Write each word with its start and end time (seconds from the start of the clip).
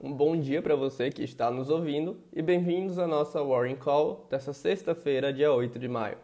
um 0.00 0.12
bom 0.12 0.36
dia 0.36 0.62
para 0.62 0.76
você 0.76 1.10
que 1.10 1.24
está 1.24 1.50
nos 1.50 1.68
ouvindo 1.68 2.16
e 2.32 2.40
bem-vindos 2.40 2.96
à 2.96 3.08
nossa 3.08 3.42
Warren 3.42 3.74
Call 3.74 4.24
dessa 4.30 4.52
sexta-feira, 4.52 5.32
dia 5.32 5.52
8 5.52 5.80
de 5.80 5.88
maio. 5.88 6.16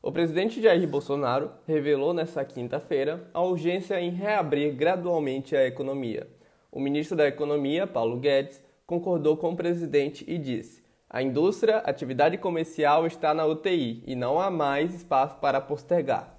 O 0.00 0.12
presidente 0.12 0.62
Jair 0.62 0.86
Bolsonaro 0.86 1.50
revelou 1.66 2.14
nesta 2.14 2.44
quinta-feira 2.44 3.28
a 3.34 3.42
urgência 3.42 4.00
em 4.00 4.10
reabrir 4.10 4.72
gradualmente 4.72 5.56
a 5.56 5.66
economia. 5.66 6.28
O 6.70 6.78
ministro 6.78 7.16
da 7.16 7.26
Economia, 7.26 7.88
Paulo 7.88 8.18
Guedes, 8.18 8.62
concordou 8.86 9.36
com 9.36 9.50
o 9.50 9.56
presidente 9.56 10.24
e 10.28 10.38
disse: 10.38 10.80
a 11.10 11.20
indústria, 11.20 11.78
atividade 11.78 12.38
comercial 12.38 13.04
está 13.04 13.34
na 13.34 13.44
UTI 13.44 14.04
e 14.06 14.14
não 14.14 14.38
há 14.38 14.48
mais 14.48 14.94
espaço 14.94 15.38
para 15.38 15.60
postergar. 15.60 16.33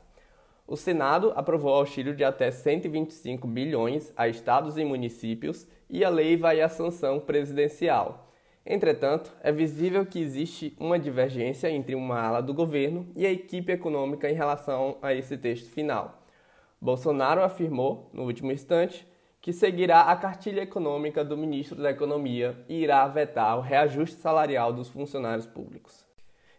O 0.67 0.75
Senado 0.75 1.31
aprovou 1.35 1.73
auxílio 1.73 2.15
de 2.15 2.23
até 2.23 2.49
125 2.49 3.47
bilhões 3.47 4.11
a 4.17 4.27
estados 4.27 4.77
e 4.77 4.83
municípios 4.83 5.67
e 5.87 6.03
a 6.03 6.09
lei 6.09 6.35
vai 6.35 6.59
à 6.59 6.67
sanção 6.67 7.19
presidencial. 7.19 8.31
Entretanto, 8.65 9.31
é 9.43 9.51
visível 9.51 10.03
que 10.07 10.19
existe 10.19 10.75
uma 10.79 10.97
divergência 10.97 11.69
entre 11.69 11.93
uma 11.93 12.19
ala 12.19 12.41
do 12.41 12.51
governo 12.51 13.05
e 13.15 13.23
a 13.27 13.31
equipe 13.31 13.71
econômica 13.71 14.27
em 14.27 14.33
relação 14.33 14.97
a 15.03 15.13
esse 15.13 15.37
texto 15.37 15.69
final. 15.69 16.23
Bolsonaro 16.81 17.43
afirmou, 17.43 18.09
no 18.11 18.23
último 18.23 18.51
instante, 18.51 19.07
que 19.39 19.53
seguirá 19.53 20.01
a 20.01 20.15
cartilha 20.15 20.61
econômica 20.61 21.23
do 21.23 21.37
ministro 21.37 21.79
da 21.79 21.91
Economia 21.91 22.57
e 22.67 22.81
irá 22.81 23.07
vetar 23.07 23.55
o 23.59 23.61
reajuste 23.61 24.15
salarial 24.15 24.73
dos 24.73 24.89
funcionários 24.89 25.45
públicos. 25.45 26.03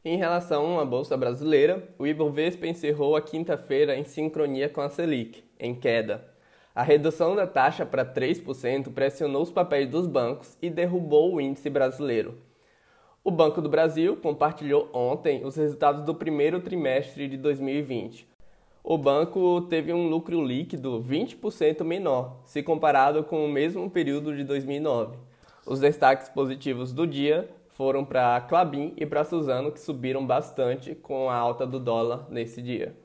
Em 0.08 0.16
relação 0.16 0.78
à 0.78 0.84
Bolsa 0.84 1.16
Brasileira, 1.16 1.82
o 1.98 2.06
Ibovespa 2.06 2.64
encerrou 2.64 3.16
a 3.16 3.20
quinta-feira 3.20 3.96
em 3.96 4.04
sincronia 4.04 4.68
com 4.68 4.80
a 4.80 4.88
Selic, 4.88 5.42
em 5.58 5.74
queda. 5.74 6.24
A 6.72 6.84
redução 6.84 7.34
da 7.34 7.44
taxa 7.44 7.84
para 7.84 8.04
3% 8.04 8.92
pressionou 8.92 9.42
os 9.42 9.50
papéis 9.50 9.90
dos 9.90 10.06
bancos 10.06 10.56
e 10.62 10.70
derrubou 10.70 11.34
o 11.34 11.40
índice 11.40 11.68
brasileiro. 11.68 12.38
O 13.24 13.32
Banco 13.32 13.60
do 13.60 13.68
Brasil 13.68 14.16
compartilhou 14.18 14.88
ontem 14.92 15.44
os 15.44 15.56
resultados 15.56 16.04
do 16.04 16.14
primeiro 16.14 16.60
trimestre 16.60 17.26
de 17.26 17.36
2020. 17.36 18.28
O 18.84 18.96
banco 18.96 19.62
teve 19.62 19.92
um 19.92 20.08
lucro 20.08 20.40
líquido 20.40 21.02
20% 21.02 21.82
menor, 21.82 22.42
se 22.44 22.62
comparado 22.62 23.24
com 23.24 23.44
o 23.44 23.48
mesmo 23.48 23.90
período 23.90 24.36
de 24.36 24.44
2009. 24.44 25.16
Os 25.66 25.80
destaques 25.80 26.28
positivos 26.28 26.92
do 26.92 27.08
dia 27.08 27.50
foram 27.76 28.06
para 28.06 28.40
Clabin 28.40 28.94
e 28.96 29.04
para 29.04 29.22
Suzano, 29.22 29.70
que 29.70 29.78
subiram 29.78 30.26
bastante 30.26 30.94
com 30.94 31.28
a 31.28 31.36
alta 31.36 31.66
do 31.66 31.78
dólar 31.78 32.26
nesse 32.30 32.62
dia. 32.62 32.96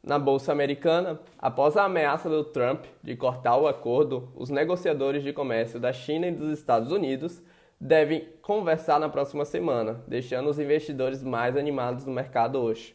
Na 0.00 0.16
bolsa 0.16 0.52
americana, 0.52 1.20
após 1.38 1.76
a 1.76 1.84
ameaça 1.84 2.28
do 2.28 2.44
Trump 2.44 2.84
de 3.02 3.16
cortar 3.16 3.56
o 3.56 3.66
acordo, 3.66 4.28
os 4.36 4.48
negociadores 4.48 5.24
de 5.24 5.32
comércio 5.32 5.80
da 5.80 5.92
China 5.92 6.28
e 6.28 6.30
dos 6.30 6.56
Estados 6.56 6.92
Unidos 6.92 7.42
devem 7.80 8.28
conversar 8.40 9.00
na 9.00 9.08
próxima 9.08 9.44
semana, 9.44 10.04
deixando 10.06 10.48
os 10.48 10.58
investidores 10.60 11.24
mais 11.24 11.56
animados 11.56 12.06
no 12.06 12.12
mercado 12.12 12.60
hoje. 12.60 12.94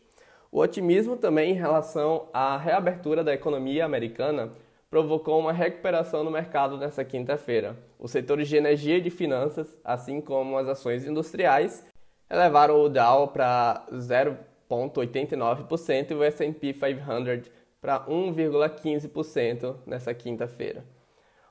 O 0.50 0.62
otimismo 0.62 1.18
também 1.18 1.52
em 1.52 1.56
relação 1.56 2.30
à 2.34 2.58
reabertura 2.58 3.22
da 3.24 3.34
economia 3.34 3.84
americana 3.84 4.52
provocou 4.90 5.40
uma 5.40 5.54
recuperação 5.54 6.24
no 6.24 6.32
mercado 6.32 6.78
nesta 6.78 7.06
quinta-feira. 7.06 7.78
Os 8.00 8.12
setores 8.12 8.48
de 8.48 8.58
energia 8.58 8.98
e 8.98 9.02
de 9.02 9.10
finanças, 9.10 9.78
assim 9.84 10.20
como 10.20 10.58
as 10.58 10.68
ações 10.68 11.06
industriais, 11.06 11.86
elevaram 12.30 12.82
o 12.82 12.90
Dow 12.90 13.28
para 13.28 13.86
0,89% 13.92 16.12
e 16.12 16.14
o 16.14 16.24
S&P 16.24 16.74
500 16.74 17.52
para 17.80 18.06
1,15% 18.06 19.78
nessa 19.86 20.14
quinta-feira. 20.14 20.86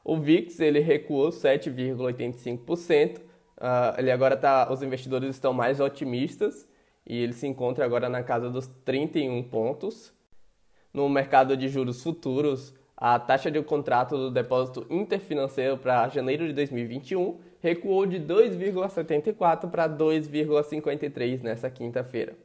O 0.05 0.17
VIX 0.17 0.61
ele 0.61 0.81
recuou 0.81 1.31
7,85%. 1.31 3.19
Uh, 3.19 3.23
ele 3.99 4.11
agora 4.11 4.37
tá, 4.37 4.71
os 4.73 4.83
investidores 4.83 5.31
estão 5.31 5.53
mais 5.53 5.81
otimistas 5.81 6.69
e 7.07 7.23
ele 7.23 7.33
se 7.33 7.47
encontra 7.47 7.85
agora 7.85 8.09
na 8.09 8.23
casa 8.23 8.51
dos 8.51 8.67
31 8.85 9.43
pontos. 9.45 10.13
No 10.93 11.09
mercado 11.09 11.57
de 11.57 11.69
juros 11.69 12.03
futuros, 12.03 12.75
a 13.01 13.17
taxa 13.17 13.49
de 13.49 13.63
contrato 13.63 14.17
do 14.17 14.29
depósito 14.29 14.85
interfinanceiro 14.91 15.79
para 15.79 16.09
janeiro 16.09 16.45
de 16.49 16.53
2021 16.53 17.39
recuou 17.61 18.05
de 18.05 18.19
2,74 18.19 19.71
para 19.71 19.89
2,53 19.89 21.41
nessa 21.43 21.71
quinta-feira. 21.71 22.37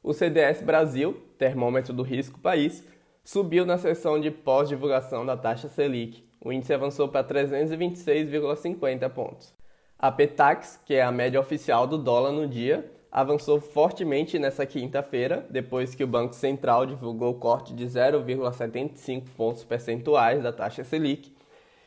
O 0.00 0.12
CDS 0.12 0.62
Brasil, 0.62 1.20
termômetro 1.36 1.92
do 1.92 2.04
risco 2.04 2.38
país, 2.38 2.86
subiu 3.24 3.66
na 3.66 3.76
sessão 3.76 4.20
de 4.20 4.30
pós-divulgação 4.30 5.26
da 5.26 5.36
taxa 5.36 5.68
Selic. 5.68 6.24
O 6.40 6.52
índice 6.52 6.72
avançou 6.72 7.08
para 7.08 7.26
326,50 7.26 9.10
pontos. 9.10 9.52
A 9.98 10.12
Petax, 10.12 10.80
que 10.86 10.94
é 10.94 11.02
a 11.02 11.10
média 11.10 11.40
oficial 11.40 11.88
do 11.88 11.98
dólar 11.98 12.30
no 12.30 12.46
dia, 12.46 12.88
avançou 13.14 13.60
fortemente 13.60 14.40
nessa 14.40 14.66
quinta-feira, 14.66 15.46
depois 15.48 15.94
que 15.94 16.02
o 16.02 16.06
Banco 16.06 16.34
Central 16.34 16.84
divulgou 16.84 17.30
o 17.30 17.38
corte 17.38 17.72
de 17.72 17.86
0,75 17.86 19.28
pontos 19.36 19.62
percentuais 19.62 20.42
da 20.42 20.52
taxa 20.52 20.82
Selic 20.82 21.32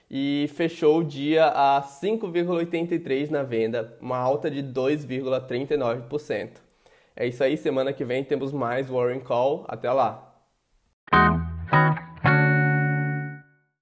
e 0.09 0.49
fechou 0.55 0.99
o 0.99 1.03
dia 1.03 1.47
a 1.47 1.81
5,83 1.81 3.29
na 3.29 3.43
venda, 3.43 3.97
uma 3.99 4.17
alta 4.17 4.49
de 4.49 4.63
2,39%. 4.63 6.61
É 7.13 7.27
isso 7.27 7.43
aí, 7.43 7.57
semana 7.57 7.91
que 7.91 8.05
vem 8.05 8.23
temos 8.23 8.53
mais 8.53 8.87
Warren 8.87 9.19
Call. 9.19 9.65
Até 9.67 9.91
lá! 9.91 10.36